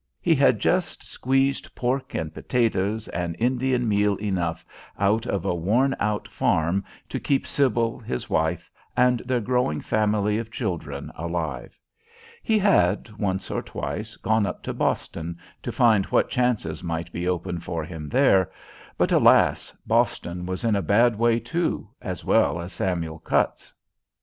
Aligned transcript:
He 0.19 0.33
had 0.33 0.57
just 0.57 1.03
squeezed 1.03 1.75
pork 1.75 2.15
and 2.15 2.33
potatoes 2.33 3.07
and 3.09 3.35
Indian 3.37 3.87
meal 3.87 4.15
enough 4.15 4.65
out 4.97 5.27
of 5.27 5.45
a 5.45 5.53
worn 5.53 5.95
out 5.99 6.27
farm 6.27 6.83
to 7.07 7.19
keep 7.19 7.45
Sybil, 7.45 7.99
his 7.99 8.27
wife, 8.27 8.71
and 8.97 9.19
their 9.19 9.39
growing 9.39 9.79
family 9.79 10.39
of 10.39 10.49
children 10.49 11.11
alive. 11.15 11.77
He 12.41 12.57
had, 12.57 13.11
once 13.19 13.51
or 13.51 13.61
twice, 13.61 14.15
gone 14.15 14.47
up 14.47 14.63
to 14.63 14.73
Boston 14.73 15.37
to 15.61 15.71
find 15.71 16.05
what 16.05 16.31
chances 16.31 16.81
might 16.81 17.11
be 17.11 17.27
open 17.27 17.59
for 17.59 17.83
him 17.83 18.09
there. 18.09 18.51
But, 18.97 19.11
alas, 19.11 19.71
Boston 19.85 20.47
was 20.47 20.63
in 20.63 20.75
a 20.75 20.81
bad 20.81 21.15
way 21.15 21.39
too, 21.39 21.87
as 22.01 22.25
well 22.25 22.59
as 22.59 22.73
Samuel 22.73 23.19
Cutts. 23.19 23.71